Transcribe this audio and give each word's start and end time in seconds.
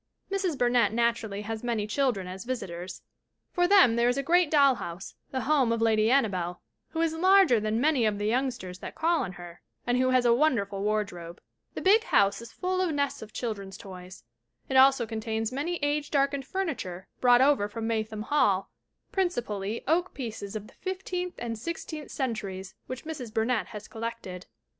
Mrs. 0.31 0.57
Burnett 0.57 0.93
naturally 0.93 1.43
has 1.43 1.63
many 1.63 1.85
children 1.85 2.25
as 2.25 2.43
visitors. 2.43 3.03
For 3.51 3.67
them 3.67 3.95
there 3.97 4.09
is 4.09 4.17
a 4.17 4.23
great 4.23 4.49
doll 4.49 4.73
house, 4.73 5.13
the 5.29 5.41
home 5.41 5.71
of 5.71 5.79
Lady 5.79 6.09
Annabelle, 6.09 6.59
who 6.89 7.01
is 7.01 7.13
larger 7.13 7.59
than 7.59 7.79
many 7.79 8.07
of 8.07 8.17
the 8.17 8.25
youngsters 8.25 8.79
that 8.79 8.95
call 8.95 9.21
on 9.21 9.33
her, 9.33 9.61
and 9.85 9.99
who 9.99 10.09
has 10.09 10.25
a 10.25 10.33
won 10.33 10.55
derful 10.55 10.81
wardrobe. 10.81 11.39
The 11.75 11.83
big 11.83 12.05
house 12.05 12.41
is 12.41 12.51
full 12.51 12.81
of 12.81 12.91
nests 12.95 13.21
of 13.21 13.29
FRANCES 13.29 13.41
HODGSON 13.41 13.55
BURNETT 13.55 13.73
361 14.69 14.73
children's 14.73 14.73
toys. 14.73 14.73
It 14.73 14.77
also 14.77 15.05
contains 15.05 15.51
much 15.51 15.79
age 15.83 16.09
darkeiud 16.09 16.45
furniture 16.45 17.07
brought 17.19 17.41
over 17.41 17.67
from 17.67 17.85
Maytham 17.87 18.23
Hall, 18.23 18.71
princi 19.13 19.45
pally 19.45 19.83
oak 19.87 20.15
pieces 20.15 20.55
of 20.55 20.65
the 20.65 20.73
fifteenth 20.73 21.35
and 21.37 21.59
sixteenth 21.59 22.09
cen 22.09 22.33
turies 22.33 22.73
which 22.87 23.05
Mrs. 23.05 23.31
Burnett 23.31 23.67
has 23.67 23.87
collected. 23.87 24.47